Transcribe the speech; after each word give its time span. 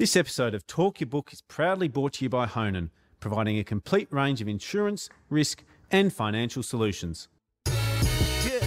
This 0.00 0.16
episode 0.16 0.54
of 0.54 0.66
Talk 0.66 0.98
Your 1.00 1.08
Book 1.08 1.30
is 1.30 1.42
proudly 1.42 1.86
brought 1.86 2.14
to 2.14 2.24
you 2.24 2.30
by 2.30 2.46
Honan, 2.46 2.90
providing 3.20 3.58
a 3.58 3.64
complete 3.64 4.10
range 4.10 4.40
of 4.40 4.48
insurance, 4.48 5.10
risk, 5.28 5.62
and 5.90 6.10
financial 6.10 6.62
solutions. 6.62 7.28
Yeah, 7.66 8.66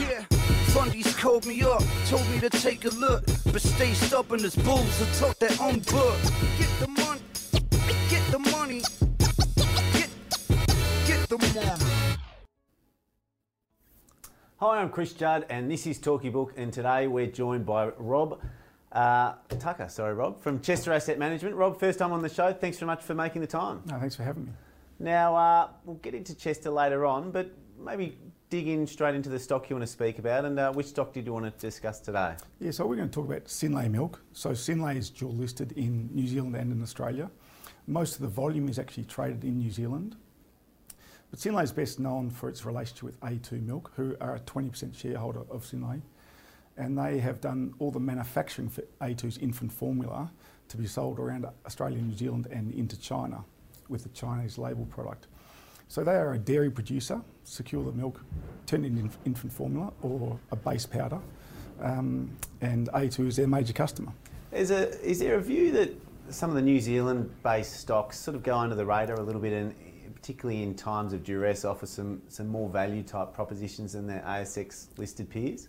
yeah. 0.00 0.24
Fundies 0.72 1.14
called 1.18 1.44
me 1.44 1.60
up, 1.60 1.82
told 2.06 2.26
me 2.30 2.40
to 2.40 2.48
take 2.48 2.86
a 2.86 2.94
look, 2.94 3.26
but 3.52 3.60
stay 3.60 3.92
stubborn 3.92 4.42
as 4.42 4.56
bulls 4.56 5.02
and 5.02 5.14
talk 5.16 5.38
their 5.38 5.50
own 5.60 5.80
book. 5.80 6.16
Get 6.58 6.70
the 6.80 6.88
money, 6.88 7.20
get 8.08 8.26
the 8.30 8.38
money, 8.38 8.80
get, 9.92 10.10
get 11.06 11.28
the 11.28 11.36
money. 11.36 12.16
Hi, 14.56 14.80
I'm 14.80 14.88
Chris 14.88 15.12
Judd, 15.12 15.44
and 15.50 15.70
this 15.70 15.86
is 15.86 15.98
Talk 15.98 16.24
Your 16.24 16.32
Book, 16.32 16.54
and 16.56 16.72
today 16.72 17.06
we're 17.06 17.26
joined 17.26 17.66
by 17.66 17.88
Rob 17.98 18.40
uh, 18.92 19.34
Tucker. 19.58 19.88
Sorry, 19.88 20.14
Rob, 20.14 20.40
from 20.40 20.60
Chester 20.60 20.92
Asset 20.92 21.18
Management. 21.18 21.54
Rob, 21.54 21.78
first 21.78 21.98
time 21.98 22.12
on 22.12 22.22
the 22.22 22.28
show. 22.28 22.52
Thanks 22.52 22.78
very 22.78 22.86
much 22.86 23.02
for 23.02 23.14
making 23.14 23.40
the 23.40 23.46
time. 23.46 23.82
No, 23.86 23.98
thanks 23.98 24.16
for 24.16 24.22
having 24.22 24.46
me. 24.46 24.52
Now, 24.98 25.34
uh, 25.34 25.68
we'll 25.84 25.96
get 25.96 26.14
into 26.14 26.34
Chester 26.34 26.70
later 26.70 27.06
on, 27.06 27.30
but 27.30 27.50
maybe 27.78 28.18
dig 28.50 28.66
in 28.66 28.86
straight 28.86 29.14
into 29.14 29.28
the 29.28 29.38
stock 29.38 29.70
you 29.70 29.76
want 29.76 29.86
to 29.86 29.92
speak 29.92 30.18
about. 30.18 30.44
And 30.44 30.58
uh, 30.58 30.72
which 30.72 30.86
stock 30.86 31.12
did 31.12 31.24
you 31.24 31.32
want 31.32 31.44
to 31.44 31.66
discuss 31.66 32.00
today? 32.00 32.34
Yeah, 32.58 32.72
so 32.72 32.86
we're 32.86 32.96
going 32.96 33.08
to 33.08 33.14
talk 33.14 33.26
about 33.26 33.44
Synlait 33.44 33.90
milk. 33.90 34.20
So 34.32 34.50
Synlait 34.50 34.96
is 34.96 35.08
dual 35.08 35.32
listed 35.32 35.72
in 35.72 36.10
New 36.12 36.26
Zealand 36.26 36.56
and 36.56 36.72
in 36.72 36.82
Australia. 36.82 37.30
Most 37.86 38.16
of 38.16 38.22
the 38.22 38.28
volume 38.28 38.68
is 38.68 38.78
actually 38.78 39.04
traded 39.04 39.44
in 39.44 39.58
New 39.58 39.70
Zealand. 39.70 40.16
But 41.30 41.38
Synlait 41.38 41.64
is 41.64 41.72
best 41.72 42.00
known 42.00 42.28
for 42.28 42.48
its 42.48 42.66
relationship 42.66 43.04
with 43.04 43.20
A2 43.20 43.62
Milk, 43.64 43.92
who 43.94 44.16
are 44.20 44.34
a 44.34 44.40
20% 44.40 44.94
shareholder 44.96 45.40
of 45.48 45.64
Synlait. 45.64 46.02
And 46.80 46.96
they 46.96 47.18
have 47.18 47.42
done 47.42 47.74
all 47.78 47.90
the 47.90 48.00
manufacturing 48.00 48.70
for 48.70 48.82
A2's 49.02 49.36
infant 49.36 49.70
formula 49.70 50.30
to 50.68 50.78
be 50.78 50.86
sold 50.86 51.18
around 51.18 51.46
Australia, 51.66 52.00
New 52.00 52.16
Zealand, 52.16 52.48
and 52.50 52.72
into 52.72 52.98
China 52.98 53.44
with 53.90 54.02
the 54.02 54.08
Chinese 54.08 54.56
label 54.56 54.86
product. 54.86 55.26
So 55.88 56.02
they 56.02 56.14
are 56.14 56.32
a 56.32 56.38
dairy 56.38 56.70
producer, 56.70 57.20
secure 57.44 57.84
the 57.84 57.92
milk, 57.92 58.24
turn 58.64 58.86
it 58.86 58.88
into 58.88 59.10
infant 59.26 59.52
formula 59.52 59.92
or 60.00 60.38
a 60.52 60.56
base 60.56 60.86
powder, 60.86 61.18
um, 61.82 62.30
and 62.62 62.88
A2 62.94 63.26
is 63.26 63.36
their 63.36 63.46
major 63.46 63.74
customer. 63.74 64.12
Is, 64.50 64.70
a, 64.70 64.88
is 65.06 65.18
there 65.18 65.34
a 65.34 65.42
view 65.42 65.72
that 65.72 65.92
some 66.30 66.48
of 66.48 66.56
the 66.56 66.62
New 66.62 66.80
Zealand-based 66.80 67.74
stocks 67.74 68.18
sort 68.18 68.36
of 68.36 68.42
go 68.42 68.56
under 68.56 68.74
the 68.74 68.86
radar 68.86 69.16
a 69.16 69.22
little 69.22 69.40
bit, 69.42 69.52
and 69.52 69.74
particularly 70.14 70.62
in 70.62 70.74
times 70.74 71.12
of 71.12 71.24
duress, 71.24 71.66
offer 71.66 71.84
some, 71.84 72.22
some 72.28 72.48
more 72.48 72.70
value 72.70 73.02
type 73.02 73.34
propositions 73.34 73.92
than 73.92 74.06
their 74.06 74.22
ASX-listed 74.26 75.28
peers? 75.28 75.68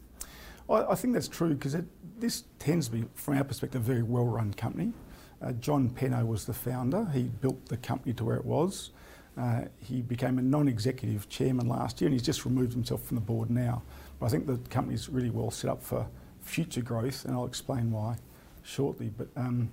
I, 0.71 0.91
I 0.91 0.95
think 0.95 1.13
that's 1.13 1.27
true 1.27 1.53
because 1.53 1.75
this 2.19 2.43
tends 2.59 2.87
to 2.87 2.93
be, 2.93 3.05
from 3.13 3.37
our 3.37 3.43
perspective, 3.43 3.81
a 3.81 3.83
very 3.83 4.03
well-run 4.03 4.53
company. 4.53 4.93
Uh, 5.41 5.51
John 5.53 5.89
Penno 5.89 6.25
was 6.25 6.45
the 6.45 6.53
founder. 6.53 7.07
He 7.13 7.23
built 7.23 7.65
the 7.67 7.77
company 7.77 8.13
to 8.13 8.23
where 8.23 8.35
it 8.37 8.45
was. 8.45 8.91
Uh, 9.37 9.61
he 9.79 10.01
became 10.01 10.37
a 10.37 10.41
non-executive 10.41 11.29
chairman 11.29 11.67
last 11.67 11.99
year, 12.01 12.07
and 12.07 12.13
he's 12.13 12.21
just 12.25 12.45
removed 12.45 12.73
himself 12.73 13.03
from 13.03 13.15
the 13.15 13.21
board 13.21 13.49
now. 13.49 13.81
But 14.19 14.27
I 14.27 14.29
think 14.29 14.45
the 14.45 14.57
company's 14.69 15.09
really 15.09 15.29
well 15.29 15.49
set 15.51 15.69
up 15.71 15.81
for 15.81 16.05
future 16.41 16.81
growth, 16.81 17.25
and 17.25 17.33
I'll 17.33 17.45
explain 17.45 17.91
why 17.91 18.17
shortly. 18.63 19.09
But 19.17 19.29
um, 19.35 19.71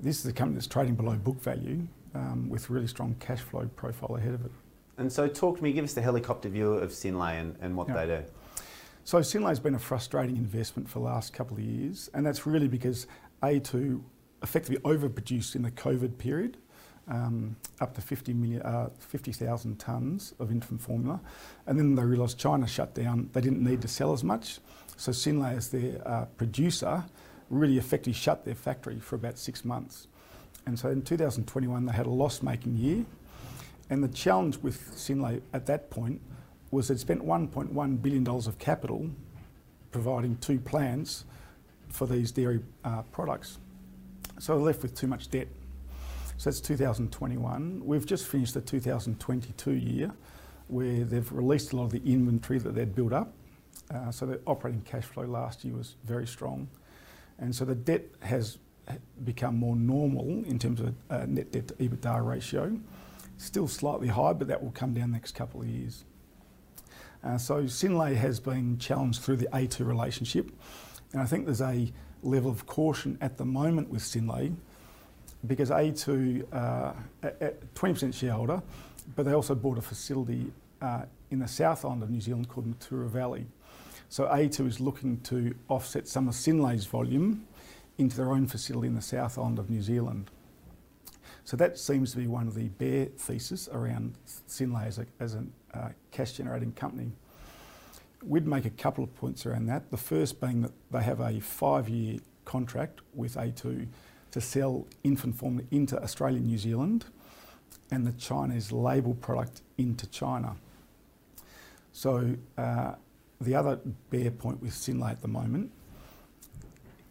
this 0.00 0.20
is 0.20 0.26
a 0.26 0.32
company 0.32 0.54
that's 0.54 0.66
trading 0.66 0.94
below 0.94 1.16
book 1.16 1.42
value 1.42 1.86
um, 2.14 2.48
with 2.48 2.70
really 2.70 2.86
strong 2.86 3.16
cash 3.20 3.40
flow 3.40 3.68
profile 3.76 4.16
ahead 4.16 4.34
of 4.34 4.44
it. 4.46 4.52
And 4.98 5.12
so, 5.12 5.26
talk 5.26 5.56
to 5.58 5.62
me. 5.62 5.72
Give 5.72 5.84
us 5.84 5.94
the 5.94 6.02
helicopter 6.02 6.48
view 6.48 6.74
of 6.74 6.90
Synlait 6.90 7.40
and, 7.40 7.56
and 7.60 7.76
what 7.76 7.88
Yeah. 7.88 7.94
they 7.94 8.06
do. 8.06 8.24
So 9.04 9.18
Synlait's 9.18 9.58
been 9.58 9.74
a 9.74 9.80
frustrating 9.80 10.36
investment 10.36 10.88
for 10.88 11.00
the 11.00 11.04
last 11.04 11.32
couple 11.32 11.56
of 11.56 11.62
years, 11.62 12.08
and 12.14 12.24
that's 12.24 12.46
really 12.46 12.68
because 12.68 13.08
A2 13.42 14.00
effectively 14.44 14.80
overproduced 14.82 15.56
in 15.56 15.62
the 15.62 15.72
COVID 15.72 16.18
period, 16.18 16.56
um, 17.08 17.56
up 17.80 17.94
to 17.94 18.00
50 18.00 18.32
million, 18.32 18.62
uh, 18.62 18.90
50,000 19.00 19.76
tonnes 19.78 20.38
of 20.38 20.52
infant 20.52 20.80
formula, 20.80 21.20
and 21.66 21.76
then 21.76 21.96
they 21.96 22.04
realised 22.04 22.38
China 22.38 22.64
shut 22.64 22.94
down. 22.94 23.28
They 23.32 23.40
didn't 23.40 23.62
need 23.62 23.82
to 23.82 23.88
sell 23.88 24.12
as 24.12 24.22
much, 24.22 24.60
so 24.96 25.10
Synlait, 25.10 25.56
as 25.56 25.68
their 25.70 26.00
uh, 26.06 26.26
producer, 26.36 27.04
really 27.50 27.78
effectively 27.78 28.12
shut 28.12 28.44
their 28.44 28.54
factory 28.54 29.00
for 29.00 29.16
about 29.16 29.36
six 29.36 29.64
months. 29.64 30.06
And 30.64 30.78
so 30.78 30.90
in 30.90 31.02
2021 31.02 31.86
they 31.86 31.92
had 31.92 32.06
a 32.06 32.10
loss-making 32.10 32.76
year, 32.76 33.04
and 33.90 34.04
the 34.04 34.08
challenge 34.08 34.58
with 34.58 34.92
Synlait 34.92 35.42
at 35.52 35.66
that 35.66 35.90
point 35.90 36.20
was 36.72 36.90
it 36.90 36.98
spent 36.98 37.24
$1.1 37.24 38.02
billion 38.02 38.26
of 38.26 38.58
capital 38.58 39.08
providing 39.92 40.36
two 40.38 40.58
plans 40.58 41.26
for 41.90 42.06
these 42.06 42.32
dairy 42.32 42.60
uh, 42.82 43.02
products. 43.12 43.58
So 44.40 44.54
they're 44.54 44.64
left 44.64 44.82
with 44.82 44.94
too 44.94 45.06
much 45.06 45.30
debt. 45.30 45.48
So 46.38 46.50
that's 46.50 46.60
2021. 46.60 47.82
We've 47.84 48.06
just 48.06 48.26
finished 48.26 48.54
the 48.54 48.62
2022 48.62 49.72
year 49.72 50.10
where 50.68 51.04
they've 51.04 51.30
released 51.30 51.74
a 51.74 51.76
lot 51.76 51.84
of 51.84 51.92
the 51.92 52.02
inventory 52.10 52.58
that 52.58 52.74
they'd 52.74 52.94
built 52.94 53.12
up. 53.12 53.34
Uh, 53.94 54.10
so 54.10 54.24
the 54.24 54.40
operating 54.46 54.80
cash 54.80 55.04
flow 55.04 55.24
last 55.24 55.64
year 55.64 55.74
was 55.74 55.96
very 56.04 56.26
strong. 56.26 56.68
And 57.38 57.54
so 57.54 57.66
the 57.66 57.74
debt 57.74 58.04
has 58.20 58.58
become 59.24 59.56
more 59.56 59.76
normal 59.76 60.26
in 60.46 60.58
terms 60.58 60.80
of 60.80 60.94
uh, 61.10 61.26
net 61.26 61.52
debt 61.52 61.68
to 61.68 61.74
EBITDA 61.74 62.26
ratio. 62.26 62.78
Still 63.36 63.68
slightly 63.68 64.08
high, 64.08 64.32
but 64.32 64.48
that 64.48 64.62
will 64.62 64.70
come 64.70 64.94
down 64.94 65.10
the 65.10 65.16
next 65.16 65.32
couple 65.32 65.60
of 65.60 65.68
years. 65.68 66.04
Uh, 67.24 67.38
so 67.38 67.62
Synlait 67.64 68.16
has 68.16 68.40
been 68.40 68.78
challenged 68.78 69.22
through 69.22 69.36
the 69.36 69.48
A2 69.52 69.86
relationship, 69.86 70.50
and 71.12 71.22
I 71.22 71.24
think 71.24 71.44
there's 71.44 71.60
a 71.60 71.92
level 72.22 72.50
of 72.50 72.66
caution 72.66 73.18
at 73.20 73.36
the 73.36 73.44
moment 73.44 73.88
with 73.88 74.02
Synlait 74.02 74.54
because 75.46 75.70
A2 75.70 76.44
uh, 76.52 76.92
a 77.22 77.52
20% 77.74 78.14
shareholder, 78.14 78.62
but 79.16 79.24
they 79.24 79.32
also 79.32 79.54
bought 79.54 79.78
a 79.78 79.82
facility 79.82 80.52
uh, 80.80 81.02
in 81.30 81.38
the 81.38 81.48
South 81.48 81.84
Island 81.84 82.02
of 82.02 82.10
New 82.10 82.20
Zealand 82.20 82.48
called 82.48 82.66
Mataura 82.66 83.08
Valley. 83.08 83.46
So 84.08 84.26
A2 84.26 84.66
is 84.66 84.80
looking 84.80 85.20
to 85.22 85.54
offset 85.68 86.06
some 86.06 86.28
of 86.28 86.34
Synlait's 86.34 86.84
volume 86.84 87.46
into 87.98 88.16
their 88.16 88.30
own 88.30 88.46
facility 88.46 88.88
in 88.88 88.94
the 88.94 89.02
South 89.02 89.38
Island 89.38 89.58
of 89.58 89.70
New 89.70 89.82
Zealand. 89.82 90.30
So 91.44 91.56
that 91.56 91.78
seems 91.78 92.12
to 92.12 92.18
be 92.18 92.26
one 92.26 92.46
of 92.46 92.54
the 92.54 92.68
bear 92.68 93.06
thesis 93.06 93.68
around 93.72 94.14
Synlait 94.48 94.86
as 94.86 94.98
a, 94.98 95.06
as 95.18 95.36
uh, 95.74 95.88
cash 96.10 96.32
generating 96.32 96.72
company. 96.72 97.12
We'd 98.24 98.46
make 98.46 98.64
a 98.64 98.70
couple 98.70 99.02
of 99.02 99.14
points 99.16 99.44
around 99.44 99.66
that. 99.66 99.90
The 99.90 99.96
first 99.96 100.40
being 100.40 100.62
that 100.62 100.72
they 100.90 101.02
have 101.02 101.20
a 101.20 101.40
five 101.40 101.88
year 101.88 102.20
contract 102.44 103.00
with 103.14 103.34
A2 103.34 103.88
to 104.30 104.40
sell 104.40 104.86
infant 105.02 105.34
formula 105.34 105.66
into 105.70 106.00
Australia 106.00 106.38
and 106.38 106.46
New 106.46 106.58
Zealand 106.58 107.06
and 107.90 108.06
the 108.06 108.12
Chinese 108.12 108.72
label 108.72 109.14
product 109.14 109.62
into 109.76 110.06
China. 110.06 110.56
So 111.92 112.36
uh, 112.56 112.94
the 113.40 113.54
other 113.54 113.80
bear 114.10 114.30
point 114.30 114.62
with 114.62 114.72
Synlait 114.72 115.12
at 115.12 115.22
the 115.22 115.28
moment 115.28 115.72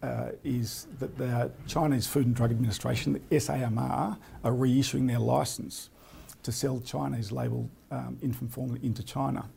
uh, 0.04 0.30
is 0.44 0.88
that 1.00 1.18
the 1.18 1.52
Chinese 1.68 2.08
Food 2.08 2.26
and 2.26 2.36
Drug 2.36 2.52
Administration, 2.52 3.14
the 3.14 3.20
SAMR, 3.36 4.18
are 4.44 4.52
reissuing 4.52 5.08
their 5.08 5.20
license 5.20 5.90
to 6.44 6.52
sell 6.52 6.80
Chinese 6.80 7.32
labelled 7.32 7.70
um, 7.92 8.18
infant 8.22 8.52
formula 8.52 8.80
into 8.82 9.04
China. 9.04 9.48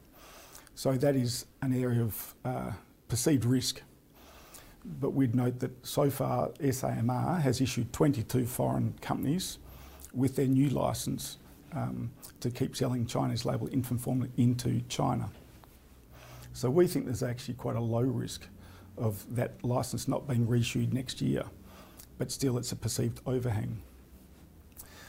So 0.75 0.93
that 0.93 1.17
is 1.17 1.47
an 1.63 1.73
area 1.75 2.03
of 2.03 2.35
uh, 2.45 2.73
perceived 3.09 3.45
risk. 3.45 3.83
But 5.01 5.11
we'd 5.11 5.35
note 5.35 5.61
that 5.61 5.87
so 5.87 6.11
far 6.11 6.51
SAMR 6.61 7.41
has 7.41 7.61
issued 7.61 7.93
22 7.93 8.45
foreign 8.45 8.95
companies 9.01 9.59
with 10.13 10.37
their 10.37 10.47
new 10.47 10.69
licence 10.69 11.39
um, 11.73 12.11
to 12.41 12.51
keep 12.51 12.77
selling 12.77 13.07
Chinese 13.07 13.45
labelled 13.45 13.73
infant 13.73 14.01
formula 14.01 14.29
into 14.37 14.83
China. 14.89 15.31
So 16.53 16.71
we 16.71 16.87
think 16.87 17.07
there's 17.07 17.23
actually 17.23 17.55
quite 17.55 17.77
a 17.77 17.81
low 17.81 18.03
risk 18.03 18.47
of 18.97 19.25
that 19.35 19.63
licence 19.65 20.09
not 20.09 20.29
being 20.29 20.47
reissued 20.47 20.93
next 20.93 21.21
year, 21.21 21.45
but 22.19 22.31
still 22.31 22.59
it's 22.59 22.73
a 22.73 22.77
perceived 22.77 23.21
overhang. 23.27 23.83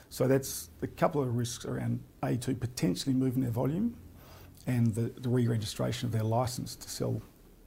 So 0.09 0.27
that's 0.27 0.69
a 0.81 0.87
couple 0.87 1.21
of 1.21 1.35
risks 1.35 1.65
around 1.65 1.99
A2 2.23 2.59
potentially 2.59 3.13
moving 3.13 3.41
their 3.41 3.51
volume 3.51 3.95
and 4.67 4.93
the, 4.95 5.11
the 5.19 5.29
re-registration 5.29 6.07
of 6.07 6.11
their 6.11 6.23
licence 6.23 6.75
to 6.75 6.89
sell 6.89 7.21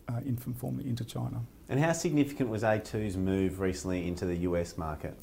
uh, 0.09 0.21
infant 0.25 0.59
formula 0.59 0.89
into 0.89 1.05
China. 1.05 1.43
And 1.69 1.79
how 1.79 1.93
significant 1.93 2.49
was 2.49 2.63
A2's 2.63 3.17
move 3.17 3.61
recently 3.61 4.09
into 4.09 4.25
the 4.25 4.37
US 4.37 4.79
market? 4.79 5.15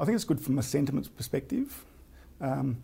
I 0.00 0.04
think 0.04 0.16
it's 0.16 0.24
good 0.24 0.40
from 0.40 0.58
a 0.58 0.62
sentiment 0.62 1.14
perspective. 1.16 1.84
Um, 2.40 2.78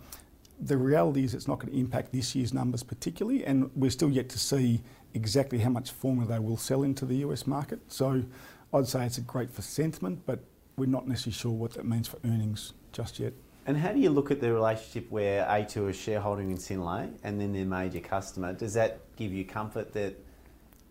the 0.60 0.76
reality 0.76 1.24
is 1.24 1.34
it's 1.34 1.48
not 1.48 1.58
going 1.58 1.72
to 1.72 1.78
impact 1.78 2.12
this 2.12 2.34
year's 2.34 2.54
numbers 2.54 2.82
particularly, 2.82 3.44
and 3.44 3.70
we're 3.74 3.90
still 3.90 4.10
yet 4.10 4.28
to 4.30 4.38
see 4.38 4.80
exactly 5.14 5.60
how 5.60 5.70
much 5.70 5.90
formula 5.90 6.28
they 6.28 6.38
will 6.38 6.56
sell 6.56 6.82
into 6.82 7.06
the 7.06 7.16
US 7.16 7.46
market. 7.46 7.80
So 7.88 8.24
I'd 8.72 8.88
say 8.88 9.06
it's 9.06 9.18
great 9.20 9.50
for 9.50 9.62
sentiment, 9.62 10.22
but 10.26 10.40
we're 10.76 10.86
not 10.86 11.06
necessarily 11.06 11.32
sure 11.32 11.52
what 11.52 11.72
that 11.74 11.86
means 11.86 12.08
for 12.08 12.18
earnings 12.24 12.72
just 12.92 13.18
yet. 13.18 13.32
And 13.66 13.76
how 13.76 13.92
do 13.92 13.98
you 13.98 14.10
look 14.10 14.30
at 14.30 14.40
the 14.40 14.52
relationship 14.52 15.10
where 15.10 15.44
A2 15.46 15.90
is 15.90 15.96
shareholding 15.96 16.50
in 16.50 16.58
Synlait 16.58 17.10
and 17.22 17.40
then 17.40 17.52
their 17.52 17.64
major 17.64 18.00
customer? 18.00 18.52
Does 18.52 18.74
that 18.74 19.00
give 19.16 19.32
you 19.32 19.44
comfort 19.44 19.92
that 19.94 20.18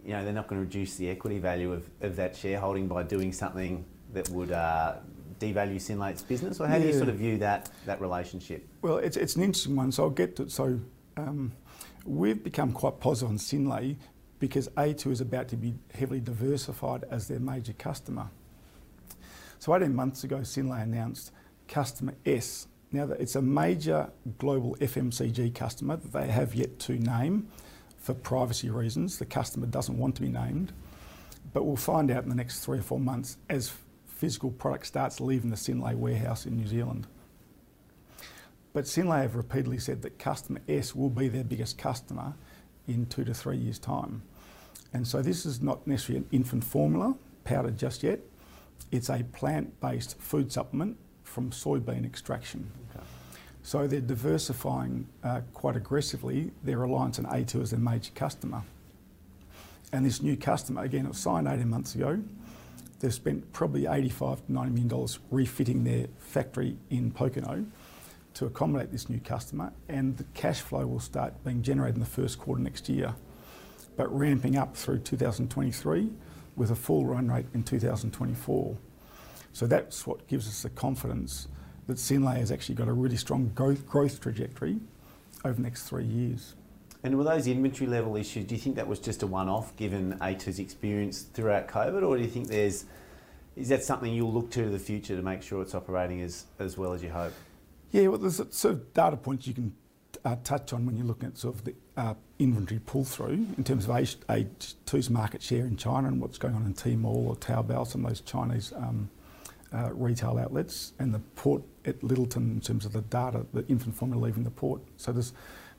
you 0.03 0.11
know 0.11 0.23
they're 0.23 0.33
not 0.33 0.47
going 0.47 0.59
to 0.59 0.65
reduce 0.65 0.95
the 0.95 1.09
equity 1.09 1.39
value 1.39 1.71
of, 1.71 1.87
of 2.01 2.15
that 2.15 2.35
shareholding 2.35 2.87
by 2.87 3.03
doing 3.03 3.31
something 3.31 3.85
that 4.13 4.27
would 4.29 4.51
uh, 4.51 4.95
devalue 5.39 5.75
Synlait's 5.75 6.21
business, 6.21 6.59
or 6.59 6.67
how 6.67 6.79
do 6.79 6.87
you 6.87 6.93
sort 6.93 7.09
of 7.09 7.15
view 7.15 7.37
that 7.37 7.69
that 7.85 8.01
relationship? 8.01 8.67
Well, 8.81 8.97
it's, 8.97 9.17
it's 9.17 9.35
an 9.35 9.43
interesting 9.43 9.75
one, 9.75 9.91
so 9.91 10.03
I'll 10.03 10.09
get 10.09 10.35
to 10.37 10.43
it. 10.43 10.51
So 10.51 10.79
um, 11.15 11.51
we've 12.05 12.43
become 12.43 12.71
quite 12.71 12.99
positive 12.99 13.29
on 13.29 13.37
Synlait 13.37 13.97
because 14.43 14.67
A2 14.75 15.09
is 15.09 15.21
about 15.21 15.47
to 15.47 15.55
be 15.55 15.73
heavily 15.93 16.19
diversified 16.19 17.05
as 17.09 17.29
their 17.29 17.39
major 17.39 17.71
customer. 17.71 18.29
So 19.57 19.73
18 19.73 19.95
months 19.95 20.25
ago, 20.25 20.39
Synlait 20.39 20.83
announced 20.83 21.31
customer 21.69 22.13
S. 22.25 22.67
Now, 22.91 23.05
that 23.05 23.21
it's 23.21 23.37
a 23.37 23.41
major 23.41 24.09
global 24.39 24.75
FMCG 24.81 25.55
customer 25.55 25.95
that 25.95 26.11
they 26.11 26.27
have 26.27 26.55
yet 26.55 26.77
to 26.79 26.99
name 26.99 27.47
for 27.97 28.13
privacy 28.13 28.69
reasons. 28.69 29.17
The 29.17 29.25
customer 29.25 29.65
doesn't 29.65 29.97
want 29.97 30.15
to 30.15 30.21
be 30.21 30.27
named, 30.27 30.73
but 31.53 31.63
we'll 31.63 31.77
find 31.77 32.11
out 32.11 32.23
in 32.23 32.29
the 32.29 32.35
next 32.35 32.65
three 32.65 32.79
or 32.79 32.83
four 32.83 32.99
months 32.99 33.37
as 33.49 33.71
physical 34.05 34.51
product 34.51 34.87
starts 34.87 35.21
leaving 35.21 35.51
the 35.51 35.55
Synlait 35.55 35.95
warehouse 35.95 36.45
in 36.45 36.57
New 36.57 36.67
Zealand. 36.67 37.07
But 38.73 38.83
Synlait 38.83 39.21
have 39.21 39.35
repeatedly 39.35 39.79
said 39.79 40.01
that 40.01 40.19
customer 40.19 40.59
S 40.67 40.93
will 40.93 41.09
be 41.09 41.29
their 41.29 41.45
biggest 41.45 41.77
customer 41.77 42.33
in 42.89 43.05
two 43.05 43.23
to 43.23 43.33
three 43.33 43.55
years' 43.55 43.79
time. 43.79 44.23
And 44.93 45.07
so 45.07 45.21
this 45.21 45.45
is 45.45 45.61
not 45.61 45.85
necessarily 45.87 46.19
an 46.23 46.29
infant 46.31 46.63
formula 46.63 47.15
powder 47.43 47.71
just 47.71 48.03
yet. 48.03 48.19
It's 48.91 49.09
a 49.09 49.23
plant-based 49.33 50.19
food 50.19 50.51
supplement 50.51 50.97
from 51.23 51.49
soybean 51.49 52.05
extraction. 52.05 52.69
Okay. 52.95 53.03
So 53.63 53.87
they're 53.87 54.01
diversifying 54.01 55.07
uh, 55.23 55.41
quite 55.53 55.75
aggressively 55.75 56.51
their 56.63 56.77
reliance 56.77 57.17
on 57.17 57.25
A2 57.25 57.61
as 57.61 57.71
their 57.71 57.79
major 57.79 58.11
customer. 58.13 58.61
And 59.91 60.05
this 60.05 60.21
new 60.21 60.35
customer, 60.35 60.83
again, 60.83 61.05
it 61.05 61.09
was 61.09 61.17
signed 61.17 61.47
18 61.47 61.69
months 61.69 61.95
ago. 61.95 62.19
They've 62.99 63.13
spent 63.13 63.51
probably 63.51 63.85
85 63.85 64.45
to 64.45 64.53
90 64.53 64.71
million 64.71 64.87
dollars 64.87 65.19
refitting 65.29 65.83
their 65.83 66.07
factory 66.19 66.77
in 66.89 67.11
Pokeno 67.11 67.65
to 68.35 68.45
accommodate 68.45 68.91
this 68.91 69.09
new 69.09 69.19
customer, 69.19 69.71
and 69.87 70.17
the 70.17 70.23
cash 70.33 70.61
flow 70.61 70.87
will 70.87 70.99
start 70.99 71.43
being 71.43 71.61
generated 71.61 71.95
in 71.95 71.99
the 71.99 72.05
first 72.05 72.39
quarter 72.39 72.61
next 72.61 72.89
year, 72.89 73.13
but 73.95 74.13
ramping 74.15 74.57
up 74.57 74.75
through 74.75 74.99
2023 74.99 76.09
with 76.55 76.71
a 76.71 76.75
full 76.75 77.05
run 77.05 77.29
rate 77.29 77.45
in 77.53 77.63
2024. 77.63 78.77
So 79.53 79.67
that's 79.67 80.07
what 80.07 80.27
gives 80.27 80.47
us 80.47 80.63
the 80.63 80.69
confidence 80.69 81.47
that 81.87 81.97
Synlait 81.97 82.37
has 82.37 82.51
actually 82.51 82.75
got 82.75 82.87
a 82.87 82.93
really 82.93 83.17
strong 83.17 83.51
growth, 83.53 83.87
growth 83.87 84.19
trajectory 84.19 84.79
over 85.43 85.55
the 85.55 85.61
next 85.61 85.83
three 85.83 86.05
years. 86.05 86.55
And 87.03 87.17
were 87.17 87.25
those 87.25 87.47
inventory 87.47 87.89
level 87.89 88.15
issues? 88.15 88.45
Do 88.45 88.55
you 88.55 88.61
think 88.61 88.77
that 88.77 88.87
was 88.87 88.99
just 88.99 89.23
a 89.23 89.27
one-off, 89.27 89.75
given 89.75 90.17
A2's 90.19 90.59
experience 90.59 91.21
throughout 91.21 91.67
COVID, 91.67 92.01
or 92.01 92.15
do 92.15 92.23
you 92.23 92.29
think 92.29 92.47
there's 92.47 92.85
is 93.55 93.69
that 93.69 93.83
something 93.83 94.11
you'll 94.11 94.33
look 94.33 94.49
to 94.51 94.63
in 94.63 94.71
the 94.71 94.79
future 94.79 95.15
to 95.15 95.21
make 95.21 95.43
sure 95.43 95.61
it's 95.61 95.75
operating 95.75 96.21
as, 96.21 96.45
as 96.57 96.77
well 96.77 96.93
as 96.93 97.03
you 97.03 97.09
hope? 97.09 97.33
Yeah, 97.91 98.07
well, 98.07 98.17
there's 98.17 98.37
sort 98.37 98.73
of 98.73 98.93
data 98.93 99.15
points 99.15 99.45
you 99.45 99.53
can 99.53 99.75
uh, 100.25 100.35
touch 100.43 100.73
on 100.73 100.85
when 100.85 100.97
you're 100.97 101.05
looking 101.05 101.27
at 101.27 101.37
sort 101.37 101.55
of 101.55 101.63
the 101.63 101.73
uh, 101.97 102.13
inventory 102.39 102.79
pull 102.85 103.03
through 103.03 103.45
in 103.57 103.63
terms 103.63 103.85
of 103.85 103.91
A- 103.91 104.41
A2's 104.41 105.09
market 105.09 105.41
share 105.41 105.65
in 105.65 105.75
China 105.75 106.07
and 106.07 106.21
what's 106.21 106.37
going 106.37 106.55
on 106.55 106.65
in 106.65 106.73
Tmall 106.73 107.27
or 107.27 107.35
Taobao, 107.35 107.85
some 107.85 108.05
of 108.05 108.11
those 108.11 108.21
Chinese 108.21 108.73
um, 108.75 109.09
uh, 109.73 109.89
retail 109.93 110.37
outlets, 110.37 110.93
and 110.99 111.13
the 111.13 111.19
port 111.19 111.61
at 111.85 111.99
Lyttelton 112.01 112.53
in 112.53 112.61
terms 112.61 112.85
of 112.85 112.93
the 112.93 113.01
data, 113.01 113.45
the 113.53 113.67
infant 113.67 113.95
formula 113.95 114.25
leaving 114.25 114.43
the 114.43 114.51
port. 114.51 114.81
So 114.97 115.11
there's 115.11 115.33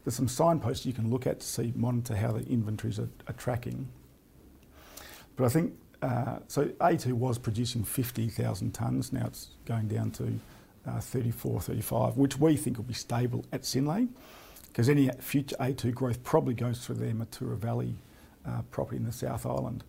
there's 0.04 0.14
some 0.16 0.28
signposts 0.28 0.84
you 0.84 0.92
can 0.92 1.10
look 1.10 1.26
at 1.26 1.40
to 1.40 1.46
see 1.46 1.72
monitor 1.74 2.14
how 2.14 2.32
the 2.32 2.46
inventories 2.46 2.98
are, 2.98 3.08
are 3.26 3.32
tracking. 3.34 3.88
But 5.36 5.46
I 5.46 5.48
think 5.48 5.72
uh, 6.02 6.38
so. 6.48 6.66
A2 6.66 7.14
was 7.14 7.38
producing 7.38 7.82
50,000 7.84 8.74
tonnes. 8.74 9.12
Now 9.12 9.26
it's 9.26 9.48
going 9.64 9.88
down 9.88 10.10
to 10.12 10.38
uh, 10.86 11.00
34, 11.00 11.60
35, 11.60 12.16
which 12.16 12.38
we 12.38 12.56
think 12.56 12.76
will 12.76 12.84
be 12.84 12.94
stable 12.94 13.44
at 13.52 13.62
Synlait, 13.62 14.08
because 14.68 14.88
any 14.88 15.10
future 15.20 15.56
A2 15.60 15.94
growth 15.94 16.22
probably 16.22 16.54
goes 16.54 16.84
through 16.84 16.96
their 16.96 17.12
Mataura 17.12 17.56
Valley 17.56 17.94
uh, 18.46 18.62
property 18.70 18.96
in 18.96 19.04
the 19.04 19.12
South 19.12 19.46
Island. 19.46 19.84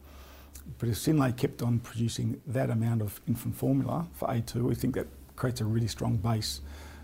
But 0.79 0.89
if 0.89 0.95
Synlait 0.95 1.37
kept 1.37 1.61
on 1.61 1.79
producing 1.79 2.41
that 2.47 2.69
amount 2.69 3.01
of 3.01 3.21
infant 3.27 3.55
formula 3.55 4.07
for 4.13 4.27
A2, 4.27 4.63
we 4.63 4.75
think 4.75 4.95
that 4.95 5.07
creates 5.35 5.61
a 5.61 5.65
really 5.65 5.87
strong 5.87 6.17
base 6.17 6.61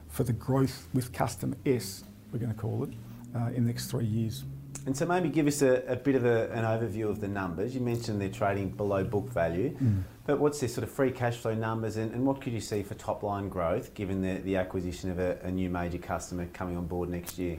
for 0.10 0.24
the 0.24 0.34
growth 0.34 0.88
with 0.94 1.14
Custom 1.14 1.56
S, 1.66 2.04
we're 2.32 2.40
going 2.40 2.54
to 2.54 2.60
call 2.60 2.84
it, 2.84 2.92
uh, 3.36 3.48
in 3.48 3.64
the 3.64 3.72
next 3.72 3.88
three 3.88 4.06
years. 4.06 4.44
And 4.86 4.98
so 4.98 5.06
maybe 5.06 5.30
give 5.30 5.46
us 5.48 5.62
a, 5.62 5.84
a 5.88 5.96
bit 5.96 6.16
of 6.16 6.26
a, 6.26 6.50
an 6.52 6.64
overview 6.64 7.08
of 7.08 7.22
the 7.22 7.28
numbers. 7.28 7.76
You 7.76 7.82
mentioned 7.82 8.20
they're 8.20 8.30
trading 8.30 8.70
below 8.70 9.04
book 9.04 9.30
value, 9.30 9.78
but 10.26 10.40
what's 10.40 10.60
their 10.60 10.70
sort 10.70 10.84
of 10.84 10.92
free 10.92 11.12
cash 11.12 11.38
flow 11.38 11.54
numbers 11.54 11.98
and, 11.98 12.12
and 12.14 12.26
what 12.26 12.42
could 12.42 12.54
you 12.54 12.62
see 12.62 12.82
for 12.82 12.96
top 12.96 13.22
line 13.22 13.48
growth 13.48 13.94
given 13.94 14.22
the, 14.22 14.42
the 14.42 14.56
acquisition 14.56 15.12
of 15.12 15.20
a, 15.20 15.38
a 15.44 15.52
new 15.52 15.70
major 15.70 16.00
customer 16.00 16.48
coming 16.54 16.78
on 16.78 16.88
board 16.88 17.10
next 17.10 17.38
year? 17.38 17.58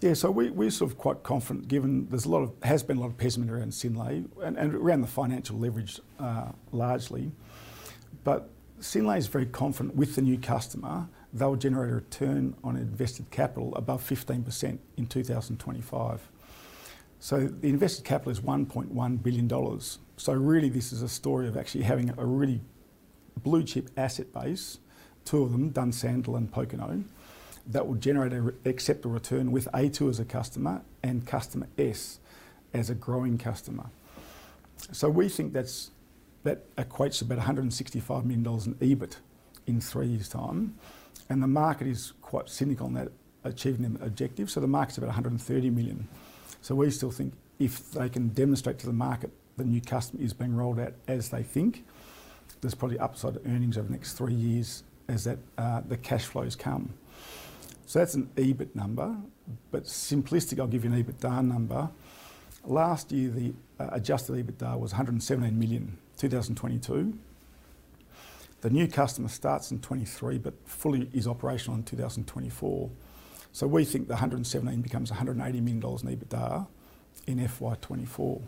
Yeah, 0.00 0.14
so 0.14 0.30
we, 0.30 0.50
we're 0.50 0.70
sort 0.70 0.90
of 0.90 0.96
quite 0.96 1.22
confident 1.22 1.68
given 1.68 2.08
there's 2.08 2.24
a 2.24 2.30
lot 2.30 2.42
of, 2.42 2.52
has 2.62 2.82
been 2.82 2.96
a 2.96 3.00
lot 3.00 3.08
of 3.08 3.18
pessimism 3.18 3.54
around 3.54 3.72
Synlait 3.72 4.26
and, 4.42 4.56
and 4.56 4.74
around 4.74 5.02
the 5.02 5.08
financial 5.08 5.58
leverage 5.58 6.00
uh, 6.18 6.52
largely. 6.72 7.32
But 8.24 8.48
Synlait 8.80 9.18
is 9.18 9.26
very 9.26 9.46
confident 9.46 9.96
with 9.96 10.14
the 10.14 10.22
new 10.22 10.38
customer, 10.38 11.08
they'll 11.32 11.56
generate 11.56 11.90
a 11.90 11.96
return 11.96 12.54
on 12.64 12.76
invested 12.76 13.30
capital 13.30 13.74
above 13.76 14.02
15% 14.02 14.78
in 14.96 15.06
2025. 15.06 16.28
So 17.20 17.46
the 17.46 17.68
invested 17.68 18.04
capital 18.04 18.32
is 18.32 18.40
$1.1 18.40 19.22
billion. 19.22 19.80
So 20.16 20.32
really 20.32 20.70
this 20.70 20.90
is 20.90 21.02
a 21.02 21.08
story 21.08 21.48
of 21.48 21.56
actually 21.56 21.84
having 21.84 22.12
a 22.16 22.24
really 22.24 22.62
blue 23.42 23.62
chip 23.62 23.90
asset 23.96 24.32
base, 24.32 24.78
two 25.26 25.42
of 25.42 25.52
them, 25.52 25.70
Dunsandel 25.70 26.36
and 26.38 26.50
Pokeno, 26.50 27.04
that 27.66 27.86
will 27.86 27.96
generate 27.96 28.32
a 28.32 28.40
re- 28.40 28.52
acceptable 28.64 29.12
return 29.12 29.52
with 29.52 29.68
A2 29.74 30.08
as 30.08 30.18
a 30.18 30.24
customer 30.24 30.80
and 31.02 31.26
customer 31.26 31.68
S 31.78 32.20
as 32.72 32.88
a 32.88 32.94
growing 32.94 33.36
customer. 33.36 33.90
So 34.92 35.10
we 35.10 35.28
think 35.28 35.52
that's 35.52 35.90
that 36.42 36.74
equates 36.76 37.18
to 37.18 37.26
about 37.26 37.38
$165 37.46 38.24
million 38.24 38.46
in 38.46 38.96
EBIT 38.96 39.16
in 39.66 39.78
three 39.78 40.06
years' 40.06 40.30
time. 40.30 40.74
And 41.28 41.42
the 41.42 41.46
market 41.46 41.86
is 41.86 42.14
quite 42.22 42.48
cynical 42.48 42.86
on 42.86 42.94
that 42.94 43.08
achieving 43.44 43.82
them 43.82 43.98
objective. 44.00 44.50
So 44.50 44.60
the 44.60 44.66
market's 44.66 44.96
about 44.96 45.08
130 45.08 45.68
million. 45.68 46.08
So 46.62 46.74
we 46.74 46.90
still 46.90 47.10
think 47.10 47.34
if 47.58 47.92
they 47.92 48.08
can 48.08 48.28
demonstrate 48.28 48.78
to 48.80 48.86
the 48.86 48.92
market 48.92 49.30
the 49.56 49.64
new 49.64 49.80
customer 49.80 50.22
is 50.22 50.32
being 50.32 50.56
rolled 50.56 50.80
out 50.80 50.94
as 51.06 51.28
they 51.28 51.42
think, 51.42 51.84
there's 52.60 52.74
probably 52.74 52.98
upside 52.98 53.38
earnings 53.46 53.76
over 53.76 53.86
the 53.86 53.92
next 53.92 54.14
three 54.14 54.34
years 54.34 54.82
as 55.08 55.24
that 55.24 55.38
uh, 55.58 55.82
the 55.86 55.96
cash 55.96 56.24
flows 56.24 56.56
come. 56.56 56.94
So 57.86 57.98
that's 57.98 58.14
an 58.14 58.30
EBIT 58.36 58.74
number, 58.74 59.16
but 59.70 59.84
simplistic, 59.84 60.60
I'll 60.60 60.66
give 60.66 60.84
you 60.84 60.92
an 60.92 61.02
EBITDA 61.02 61.44
number. 61.44 61.90
Last 62.64 63.10
year, 63.10 63.30
the 63.30 63.52
uh, 63.78 63.88
adjusted 63.92 64.34
EBITDA 64.34 64.78
was 64.78 64.92
117 64.92 65.58
million, 65.58 65.98
2022. 66.18 67.18
The 68.60 68.70
new 68.70 68.86
customer 68.86 69.28
starts 69.28 69.70
in 69.70 69.80
23, 69.80 70.38
but 70.38 70.54
fully 70.66 71.10
is 71.12 71.26
operational 71.26 71.76
in 71.76 71.82
2024. 71.82 72.90
So 73.52 73.66
we 73.66 73.84
think 73.84 74.06
the 74.06 74.14
117 74.14 74.80
becomes 74.80 75.10
180 75.10 75.60
million 75.60 75.80
dollars 75.80 76.02
in 76.02 76.16
EBITDA 76.16 76.66
in 77.26 77.38
FY24. 77.38 78.42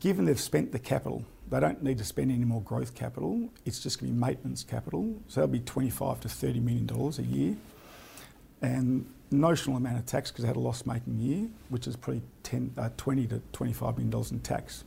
Given 0.00 0.24
they've 0.24 0.40
spent 0.40 0.72
the 0.72 0.78
capital, 0.78 1.24
they 1.50 1.60
don't 1.60 1.82
need 1.82 1.98
to 1.98 2.04
spend 2.04 2.30
any 2.30 2.44
more 2.44 2.62
growth 2.62 2.94
capital. 2.94 3.50
It's 3.64 3.80
just 3.80 4.00
going 4.00 4.10
to 4.10 4.14
be 4.14 4.20
maintenance 4.20 4.64
capital. 4.64 5.14
So 5.28 5.40
that'll 5.40 5.52
be 5.52 5.60
25 5.60 6.20
to 6.20 6.28
30 6.28 6.60
million 6.60 6.86
dollars 6.86 7.18
a 7.18 7.24
year 7.24 7.56
and 8.62 9.04
notional 9.30 9.76
amount 9.76 9.98
of 9.98 10.06
tax 10.06 10.30
because 10.30 10.42
they 10.42 10.48
had 10.48 10.56
a 10.56 10.60
loss-making 10.60 11.18
year, 11.18 11.48
which 11.68 11.86
is 11.86 11.96
probably 11.96 12.22
10, 12.44 12.72
uh, 12.78 12.90
20 12.96 13.26
to 13.26 13.42
25 13.52 13.94
million 13.96 14.10
dollars 14.10 14.30
in 14.30 14.40
tax. 14.40 14.84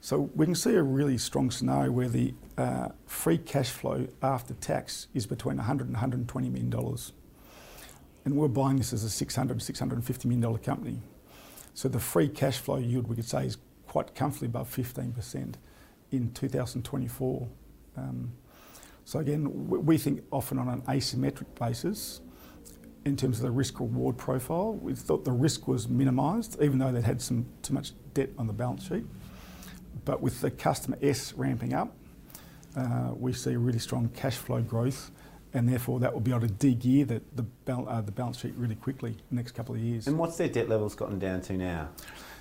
So 0.00 0.30
we 0.34 0.46
can 0.46 0.54
see 0.54 0.74
a 0.74 0.82
really 0.82 1.18
strong 1.18 1.50
scenario 1.50 1.90
where 1.92 2.08
the 2.08 2.34
uh, 2.58 2.88
free 3.06 3.38
cash 3.38 3.70
flow 3.70 4.08
after 4.22 4.54
tax 4.54 5.08
is 5.14 5.26
between 5.26 5.56
100 5.58 5.86
and 5.86 5.94
120 5.94 6.48
million 6.48 6.70
dollars, 6.70 7.12
and 8.24 8.36
we're 8.36 8.48
buying 8.48 8.76
this 8.76 8.92
as 8.92 9.04
a 9.04 9.10
600 9.10 9.60
650 9.60 10.28
million 10.28 10.40
dollar 10.40 10.58
company. 10.58 11.00
So 11.74 11.88
the 11.88 11.98
free 11.98 12.28
cash 12.28 12.58
flow 12.58 12.76
yield 12.76 13.08
we 13.08 13.16
could 13.16 13.28
say 13.28 13.46
is 13.46 13.56
quite 13.86 14.14
comfortably 14.14 14.46
above 14.46 14.74
15% 14.74 15.54
in 16.10 16.32
2024. 16.32 17.48
Um, 17.96 18.32
so 19.04 19.18
again, 19.18 19.68
we 19.68 19.98
think 19.98 20.22
often 20.30 20.58
on 20.58 20.68
an 20.68 20.82
asymmetric 20.82 21.46
basis 21.58 22.20
in 23.04 23.16
terms 23.16 23.38
of 23.38 23.42
the 23.42 23.50
risk 23.50 23.80
reward 23.80 24.16
profile. 24.16 24.74
We 24.74 24.94
thought 24.94 25.24
the 25.24 25.32
risk 25.32 25.66
was 25.66 25.88
minimised, 25.88 26.62
even 26.62 26.78
though 26.78 26.92
they'd 26.92 27.02
had 27.02 27.20
some 27.20 27.46
too 27.62 27.74
much 27.74 27.92
debt 28.14 28.30
on 28.38 28.46
the 28.46 28.52
balance 28.52 28.86
sheet. 28.86 29.04
But 30.04 30.20
with 30.20 30.40
the 30.40 30.50
customer 30.50 30.98
S 31.02 31.32
ramping 31.34 31.74
up, 31.74 31.94
uh, 32.76 33.10
we 33.14 33.32
see 33.32 33.56
really 33.56 33.78
strong 33.78 34.08
cash 34.10 34.36
flow 34.36 34.62
growth, 34.62 35.10
and 35.54 35.68
therefore 35.68 36.00
that 36.00 36.12
will 36.12 36.20
be 36.20 36.30
able 36.30 36.40
to 36.42 36.46
de-gear 36.48 37.04
the, 37.04 37.20
the, 37.34 37.42
bal- 37.42 37.88
uh, 37.88 38.00
the 38.00 38.12
balance 38.12 38.38
sheet 38.40 38.54
really 38.56 38.74
quickly 38.74 39.10
in 39.12 39.16
the 39.30 39.36
next 39.36 39.52
couple 39.52 39.74
of 39.74 39.80
years. 39.80 40.06
And 40.06 40.18
what's 40.18 40.36
their 40.36 40.48
debt 40.48 40.68
levels 40.68 40.94
gotten 40.94 41.18
down 41.18 41.40
to 41.42 41.52
now? 41.54 41.90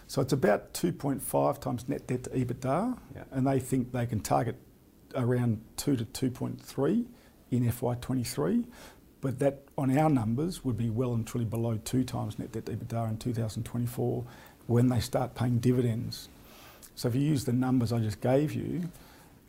So 0.08 0.22
it's 0.22 0.34
about 0.34 0.74
2.5 0.74 1.60
times 1.60 1.88
net 1.88 2.08
debt 2.08 2.24
to 2.26 2.30
EBITDA, 2.32 2.98
Yeah. 3.16 3.24
and 3.32 3.46
they 3.48 3.60
think 3.60 3.92
they 3.92 4.06
can 4.06 4.20
target 4.20 4.56
around 5.16 5.62
2 5.78 5.96
to 5.98 6.06
2.3 6.32 7.06
in 7.52 7.64
FY23, 7.70 8.66
but 9.20 9.40
that 9.40 9.64
on 9.78 9.98
our 9.98 10.10
numbers 10.10 10.64
would 10.66 10.78
be 10.78 10.90
well 10.90 11.14
and 11.14 11.28
truly 11.28 11.46
below 11.46 11.78
two 11.84 12.04
times 12.04 12.40
net 12.40 12.52
debt 12.54 12.66
to 12.66 12.74
EBITDA 12.76 13.10
in 13.10 13.18
2024 13.18 14.24
when 14.68 14.88
they 14.90 15.00
start 15.00 15.36
paying 15.36 15.60
dividends. 15.60 16.30
So 16.96 17.08
if 17.08 17.16
you 17.16 17.22
use 17.22 17.46
the 17.46 17.54
numbers 17.54 17.92
I 17.94 18.00
just 18.00 18.22
gave 18.22 18.54
you, 18.54 18.90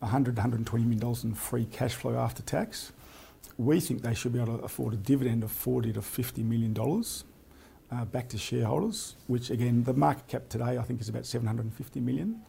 100 0.01 0.37
120 0.37 0.85
million 0.85 1.01
dollars 1.01 1.23
in 1.25 1.35
free 1.35 1.65
cash 1.65 1.95
flow 1.95 2.17
after 2.17 2.43
tax, 2.43 2.93
we 3.59 3.81
think 3.81 4.03
they 4.03 4.15
should 4.15 4.33
be 4.33 4.41
able 4.41 4.59
to 4.59 4.65
afford 4.65 4.95
a 4.95 4.97
dividend 4.97 5.43
of 5.43 5.51
40 5.51 5.93
to 5.95 6.03
50 6.03 6.43
million 6.43 6.73
dollars 6.73 7.25
uh, 7.91 8.05
back 8.07 8.29
to 8.31 8.39
shareholders, 8.39 9.17
which 9.27 9.51
again 9.51 9.85
the 9.85 9.93
market 9.93 10.27
cap 10.27 10.49
today 10.49 10.79
I 10.79 10.83
think 10.83 11.01
is 11.01 11.09
about 11.09 11.27
750 11.27 12.01
million. 12.01 12.41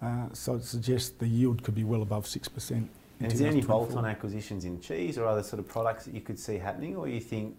Uh, 0.00 0.28
so 0.32 0.54
it 0.54 0.64
suggests 0.64 1.10
the 1.10 1.28
yield 1.28 1.62
could 1.62 1.74
be 1.74 1.84
well 1.84 2.02
above 2.02 2.26
six 2.26 2.48
percent. 2.48 2.90
And 3.20 3.30
is 3.30 3.38
there 3.38 3.50
any 3.50 3.60
bolt-on 3.60 4.06
acquisitions 4.06 4.64
in 4.64 4.80
cheese 4.80 5.18
or 5.18 5.26
other 5.26 5.42
sort 5.42 5.60
of 5.60 5.68
products 5.68 6.06
that 6.06 6.14
you 6.14 6.22
could 6.22 6.38
see 6.38 6.56
happening, 6.56 6.96
or 6.96 7.06
you 7.06 7.20
think 7.20 7.54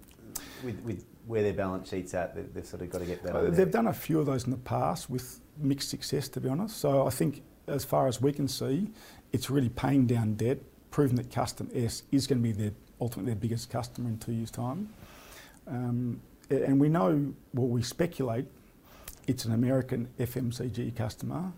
with, 0.64 0.80
with 0.82 1.06
where 1.28 1.44
their 1.44 1.54
balance 1.54 1.90
sheet's 1.90 2.16
at, 2.16 2.36
they've 2.54 2.66
sort 2.66 2.82
of 2.82 2.90
got 2.90 3.00
to 3.00 3.06
get 3.06 3.22
that? 3.24 3.36
Uh, 3.36 3.50
they've 3.52 3.70
done 3.70 3.88
a 3.88 3.94
few 3.94 4.20
of 4.20 4.26
those 4.26 4.46
in 4.46 4.52
the 4.52 4.58
past 4.58 5.08
with 5.08 5.40
mixed 5.58 5.90
success, 5.90 6.28
to 6.30 6.40
be 6.42 6.50
honest. 6.50 6.78
So 6.78 7.06
I 7.06 7.12
think, 7.12 7.44
as 7.68 7.86
far 7.86 8.08
as 8.08 8.20
we 8.20 8.34
can 8.34 8.48
see, 8.48 8.90
it's 9.32 9.52
really 9.52 9.70
paying 9.70 10.08
down 10.08 10.34
debt, 10.34 10.58
proving 10.92 11.16
that 11.16 11.32
Custom 11.32 11.70
S 11.74 12.04
is 12.12 12.28
going 12.28 12.42
to 12.42 12.44
be 12.44 12.52
their 12.52 12.72
ultimately 13.00 13.34
their 13.34 13.42
biggest 13.42 13.70
customer 13.70 14.10
in 14.10 14.18
two 14.20 14.32
years' 14.32 14.52
time. 14.52 14.90
Um, 15.68 16.22
and 16.50 16.80
we 16.80 16.90
know, 16.90 17.34
well, 17.54 17.68
we 17.68 17.82
speculate 17.82 18.46
it's 19.28 19.46
an 19.46 19.54
American 19.54 20.08
FMCG 20.20 20.96
customer 20.96 21.52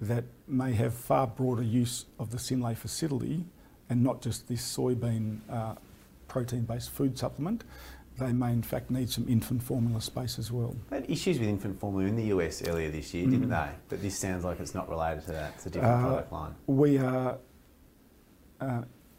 that 0.00 0.24
may 0.48 0.72
have 0.72 0.94
far 0.94 1.26
broader 1.26 1.62
use 1.62 2.06
of 2.18 2.30
the 2.30 2.36
Synlait 2.36 2.76
facility 2.76 3.44
and 3.88 4.02
not 4.02 4.20
just 4.20 4.48
this 4.48 4.60
soybean 4.60 5.38
uh, 5.48 5.74
protein-based 6.26 6.90
food 6.90 7.16
supplement. 7.16 7.62
They 8.18 8.32
may 8.32 8.52
in 8.52 8.62
fact 8.62 8.90
need 8.90 9.08
some 9.10 9.26
infant 9.28 9.62
formula 9.62 10.00
space 10.00 10.38
as 10.38 10.50
well. 10.50 10.74
They 10.90 10.96
had 10.96 11.10
issues 11.10 11.38
with 11.38 11.48
infant 11.48 11.78
formula 11.78 12.08
in 12.08 12.16
the 12.16 12.24
US 12.24 12.66
earlier 12.66 12.90
this 12.90 13.14
year, 13.14 13.26
mm. 13.26 13.30
didn't 13.30 13.48
they? 13.50 13.68
But 13.88 14.02
this 14.02 14.18
sounds 14.18 14.44
like 14.44 14.60
it's 14.60 14.74
not 14.74 14.88
related 14.88 15.24
to 15.26 15.32
that. 15.32 15.52
It's 15.56 15.66
a 15.66 15.70
different 15.70 15.94
uh, 15.94 16.06
product 16.06 16.32
line. 16.32 16.54
We 16.66 16.98
are 16.98 17.38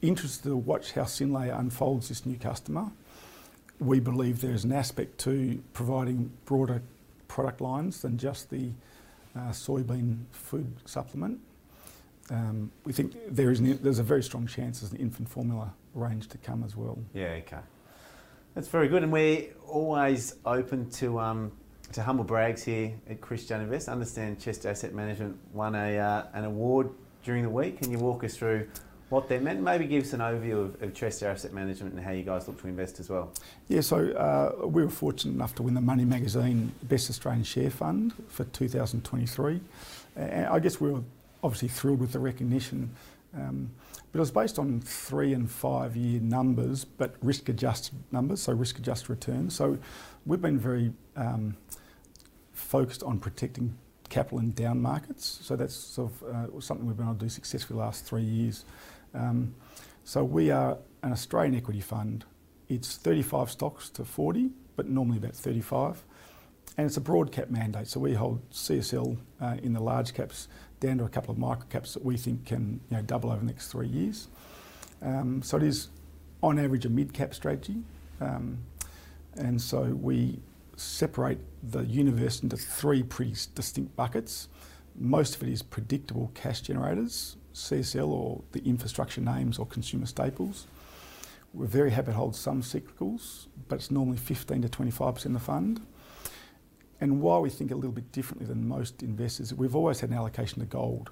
interested 0.01 0.50
to 0.50 0.55
watch 0.57 0.91
how 0.91 1.03
Synlait 1.03 1.57
unfolds 1.57 2.09
this 2.09 2.25
new 2.25 2.38
customer. 2.38 2.91
We 3.79 4.00
believe 4.00 4.41
there 4.41 4.53
is 4.53 4.63
an 4.63 4.71
aspect 4.71 5.17
to 5.19 5.62
providing 5.73 6.31
broader 6.45 6.81
product 7.27 7.62
lines 7.62 8.01
than 8.01 8.17
just 8.17 8.50
the 8.50 8.69
uh, 9.35 9.50
soybean 9.50 10.25
food 10.31 10.71
supplement. 10.85 11.39
Um, 12.29 12.71
we 12.85 12.93
think 12.93 13.13
there 13.27 13.51
is 13.51 13.59
an, 13.59 13.79
there's 13.81 14.00
a 14.00 14.03
very 14.03 14.23
strong 14.23 14.47
chance 14.47 14.79
there's 14.79 14.93
an 14.93 15.00
infant 15.00 15.27
formula 15.27 15.73
range 15.93 16.27
to 16.29 16.38
come 16.38 16.63
as 16.63 16.75
well. 16.75 16.97
Yeah, 17.13 17.39
okay. 17.39 17.57
That's 18.55 18.67
very 18.67 18.88
good, 18.88 19.03
and 19.03 19.12
we're 19.12 19.47
always 19.67 20.35
open 20.45 20.89
to 20.91 21.19
um, 21.19 21.51
to 21.91 22.03
humble 22.03 22.23
brags 22.23 22.63
here 22.63 22.93
at 23.09 23.19
Chris 23.19 23.47
Judd 23.47 23.62
Invest. 23.62 23.89
Understand 23.89 24.39
Chester 24.39 24.69
Asset 24.69 24.93
Management 24.93 25.38
won 25.53 25.75
a 25.75 25.97
uh, 25.97 26.25
an 26.33 26.45
award 26.45 26.91
during 27.23 27.43
the 27.43 27.50
week. 27.50 27.81
Can 27.81 27.91
you 27.91 27.97
walk 27.97 28.23
us 28.23 28.38
through 28.38 28.67
what 29.13 29.29
they 29.29 29.38
meant. 29.38 29.62
Maybe 29.62 29.86
give 29.86 30.03
us 30.03 30.13
an 30.13 30.20
overview 30.20 30.65
of, 30.65 30.82
of 30.82 31.24
Asset 31.24 31.53
Management 31.53 31.93
and 31.93 32.03
how 32.03 32.12
you 32.12 32.24
guys 32.24 32.48
look 32.48 32.60
to 32.62 32.67
invest 32.67 33.00
as 33.00 33.10
well. 33.10 33.32
Yeah, 33.67 33.82
so 33.82 34.12
uh, 34.12 34.65
we 34.65 34.84
were 34.84 34.89
fortunate 34.89 35.34
enough 35.34 35.53
to 35.55 35.63
win 35.63 35.75
the 35.75 35.82
Money 35.82 36.03
Magazine 36.03 36.72
Best 36.84 37.10
Australian 37.12 37.43
Share 37.43 37.70
Fund 37.70 38.13
for 38.27 38.43
2023. 38.46 39.62
And 40.15 40.48
I 40.48 40.60
guess 40.60 40.82
we 40.82 40.91
were 40.91 41.03
obviously 41.43 41.67
thrilled 41.67 42.00
with 42.00 42.12
the 42.12 42.20
recognition. 42.20 42.89
Um, 43.36 43.70
but 44.12 44.17
it 44.17 44.22
was 44.22 44.32
based 44.32 44.58
on 44.58 44.82
three 44.82 45.34
and 45.34 45.50
five 45.50 45.96
year 45.96 46.20
numbers, 46.20 46.84
but 46.84 47.15
risk 47.22 47.50
adjusted 47.50 47.96
numbers, 48.12 48.41
so 48.41 48.53
risk 48.53 48.79
adjusted 48.79 49.10
returns. 49.10 49.55
So 49.55 49.77
we've 50.25 50.41
been 50.41 50.60
very 50.60 50.91
um, 51.15 51.55
focused 52.51 53.03
on 53.03 53.20
protecting 53.20 53.75
capital 54.10 54.39
in 54.39 54.51
down 54.51 54.82
markets. 54.82 55.39
So 55.41 55.55
that's 55.55 55.74
sort 55.74 56.12
of 56.12 56.24
uh, 56.24 56.62
something 56.62 56.86
we've 56.86 56.98
been 56.98 57.08
able 57.08 57.15
to 57.15 57.25
do 57.25 57.29
successfully 57.29 57.77
the 57.77 57.86
last 57.86 58.05
three 58.05 58.22
years. 58.22 58.65
Um, 59.13 59.55
so 60.03 60.24
we 60.24 60.51
are 60.51 60.77
an 61.01 61.12
Australian 61.12 61.55
equity 61.55 61.82
fund. 61.82 62.25
It's 62.70 62.98
35 62.98 63.51
stocks 63.51 63.89
to 63.89 64.05
40, 64.05 64.51
but 64.75 64.89
normally 64.89 65.17
about 65.17 65.36
35. 65.36 66.03
And 66.77 66.88
it's 66.88 66.98
a 66.98 67.01
broad 67.01 67.32
cap 67.32 67.50
mandate, 67.50 67.88
so 67.88 68.00
we 68.00 68.13
hold 68.13 68.50
CSL 68.50 69.17
uh, 69.39 69.58
in 69.62 69.74
the 69.74 69.79
large 69.79 70.13
caps 70.13 70.48
down 70.79 70.98
to 70.98 71.03
a 71.03 71.10
couple 71.10 71.32
of 71.32 71.38
micro 71.38 71.65
caps 71.67 71.93
that 71.93 72.03
we 72.03 72.17
think 72.17 72.46
can 72.46 72.79
you 72.89 72.98
know, 72.98 73.03
double 73.03 73.29
over 73.29 73.39
the 73.39 73.46
next 73.46 73.67
three 73.67 73.88
years. 73.88 74.27
Um, 75.01 75.41
so 75.43 75.58
it 75.58 75.63
is, 75.63 75.89
on 76.41 76.58
average, 76.58 76.86
a 76.86 76.89
mid 76.89 77.13
cap 77.13 77.34
strategy. 77.36 77.77
Um, 78.20 78.58
and 79.36 79.62
so 79.62 79.84
we 79.84 80.39
separate 80.75 81.39
the 81.62 81.86
universe 81.86 82.41
into 82.41 82.58
three 82.58 83.03
pretty 83.03 83.36
distinct 83.53 83.96
buckets. 83.96 84.48
Most 84.96 85.36
of 85.36 85.43
it 85.43 85.50
is 85.50 85.62
predictable 85.62 86.32
cash 86.34 86.62
generators, 86.62 87.36
CSL 87.53 88.07
or 88.07 88.41
the 88.51 88.63
infrastructure 88.65 89.22
names 89.22 89.57
or 89.57 89.65
consumer 89.65 90.05
staples. 90.05 90.67
We're 91.53 91.67
very 91.67 91.91
happy 91.91 92.07
to 92.07 92.13
hold 92.13 92.36
some 92.36 92.62
cyclicals, 92.62 93.48
but 93.67 93.75
it's 93.75 93.91
normally 93.91 94.17
15 94.17 94.63
to 94.63 94.69
25% 94.69 95.25
of 95.25 95.33
the 95.33 95.39
fund. 95.39 95.86
And 97.00 97.22
why 97.22 97.38
we 97.38 97.50
think 97.50 97.69
a 97.72 97.75
little 97.75 97.91
bit 97.91 98.12
differently 98.12 98.48
than 98.48 98.67
most 98.67 99.03
investors, 99.03 99.53
we've 99.53 99.75
always 99.75 100.00
had 100.00 100.10
an 100.10 100.15
allocation 100.15 100.62
to 100.62 100.65
gold, 100.65 101.12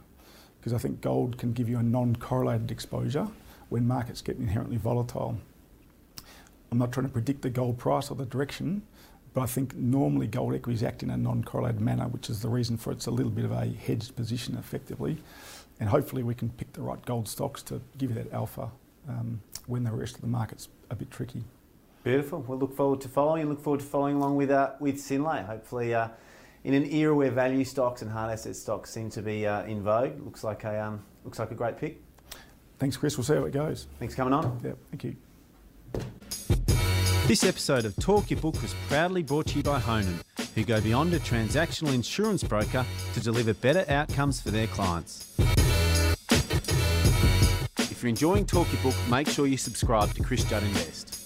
because 0.60 0.74
I 0.74 0.77
think 0.77 1.01
gold 1.01 1.38
can 1.38 1.53
give 1.53 1.69
you 1.69 1.77
a 1.77 1.83
non-correlated 1.83 2.71
exposure 2.71 3.27
when 3.69 3.88
markets 3.88 4.21
get 4.21 4.38
inherently 4.38 4.77
volatile. 4.77 5.38
I'm 6.71 6.77
not 6.77 6.91
trying 6.91 7.07
to 7.07 7.12
predict 7.12 7.41
the 7.41 7.50
gold 7.50 7.77
price 7.77 8.10
or 8.10 8.15
the 8.15 8.25
direction, 8.25 8.83
but 9.33 9.41
I 9.41 9.45
think 9.45 9.75
normally 9.75 10.27
gold 10.27 10.53
equities 10.53 10.83
act 10.83 11.03
in 11.03 11.09
a 11.09 11.17
non-correlated 11.17 11.81
manner, 11.81 12.07
which 12.07 12.29
is 12.29 12.41
the 12.41 12.50
reason 12.50 12.77
for 12.77 12.91
it's 12.91 13.07
a 13.07 13.11
little 13.11 13.31
bit 13.31 13.45
of 13.45 13.51
a 13.51 13.65
hedged 13.65 14.15
position 14.15 14.57
effectively 14.57 15.17
and 15.81 15.89
hopefully 15.89 16.23
we 16.23 16.35
can 16.35 16.50
pick 16.50 16.71
the 16.73 16.81
right 16.81 17.03
gold 17.05 17.27
stocks 17.27 17.61
to 17.63 17.81
give 17.97 18.11
you 18.11 18.15
that 18.15 18.31
alpha 18.31 18.69
um, 19.09 19.41
when 19.65 19.83
the 19.83 19.91
rest 19.91 20.15
of 20.15 20.21
the 20.21 20.27
market's 20.27 20.69
a 20.91 20.95
bit 20.95 21.09
tricky. 21.09 21.43
Beautiful. 22.03 22.39
We'll 22.47 22.59
look 22.59 22.75
forward 22.75 23.01
to 23.01 23.09
following. 23.09 23.50
Look 23.50 23.61
forward 23.61 23.79
to 23.79 23.85
following 23.85 24.15
along 24.15 24.35
with 24.35 24.51
uh, 24.51 24.71
with 24.79 24.97
Synlait. 24.97 25.45
Hopefully, 25.45 25.93
uh, 25.93 26.09
in 26.63 26.75
an 26.75 26.85
era 26.91 27.13
where 27.15 27.31
value 27.31 27.65
stocks 27.65 28.03
and 28.03 28.11
hard 28.11 28.31
asset 28.31 28.55
stocks 28.55 28.91
seem 28.91 29.09
to 29.11 29.21
be 29.21 29.45
uh, 29.45 29.63
in 29.63 29.81
vogue, 29.81 30.23
looks 30.23 30.43
like 30.43 30.63
a 30.63 30.83
um, 30.83 31.03
looks 31.25 31.39
like 31.39 31.51
a 31.51 31.55
great 31.55 31.77
pick. 31.77 32.01
Thanks, 32.77 32.95
Chris. 32.95 33.17
We'll 33.17 33.25
see 33.25 33.35
how 33.35 33.43
it 33.45 33.51
goes. 33.51 33.88
Thanks 34.00 34.13
for 34.13 34.23
coming 34.23 34.33
on. 34.33 34.59
Yeah, 34.63 34.73
thank 34.91 35.03
you. 35.03 35.15
This 37.31 37.45
episode 37.45 37.85
of 37.85 37.95
Talk 37.95 38.29
Your 38.29 38.41
Book 38.41 38.61
was 38.61 38.75
proudly 38.89 39.23
brought 39.23 39.47
to 39.47 39.55
you 39.55 39.63
by 39.63 39.79
Honan, 39.79 40.19
who 40.53 40.65
go 40.65 40.81
beyond 40.81 41.13
a 41.13 41.19
transactional 41.19 41.93
insurance 41.93 42.43
broker 42.43 42.85
to 43.13 43.19
deliver 43.21 43.53
better 43.53 43.85
outcomes 43.88 44.41
for 44.41 44.51
their 44.51 44.67
clients. 44.67 45.33
If 47.77 48.03
you're 48.03 48.09
enjoying 48.09 48.45
Talk 48.45 48.67
Your 48.73 48.81
Book, 48.83 48.95
make 49.09 49.29
sure 49.29 49.47
you 49.47 49.55
subscribe 49.55 50.13
to 50.15 50.23
Chris 50.23 50.43
Judd 50.43 50.63
Invest. 50.63 51.21